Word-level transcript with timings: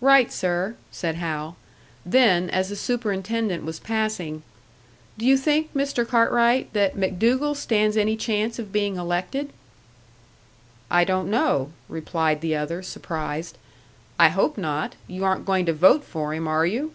"Right, 0.00 0.32
sir," 0.32 0.76
said 0.92 1.16
Hal. 1.16 1.56
Then, 2.04 2.48
as 2.50 2.68
the 2.68 2.76
superintendent 2.76 3.64
was 3.64 3.80
passing, 3.80 4.44
"Do 5.18 5.26
you 5.26 5.36
think, 5.36 5.74
Mr. 5.74 6.06
Cartwright, 6.06 6.72
that 6.72 6.96
MacDougall 6.96 7.56
stands 7.56 7.96
any 7.96 8.14
chance 8.14 8.60
of 8.60 8.70
being 8.70 8.94
elected?" 8.94 9.52
"I 10.88 11.02
don't 11.02 11.28
know," 11.28 11.72
replied 11.88 12.42
the 12.42 12.54
other, 12.54 12.80
surprised. 12.80 13.58
"I 14.20 14.28
hope 14.28 14.56
not. 14.56 14.94
You 15.08 15.24
aren't 15.24 15.44
going 15.46 15.66
to 15.66 15.72
vote 15.72 16.04
for 16.04 16.32
him, 16.32 16.46
are 16.46 16.64
you?" 16.64 16.92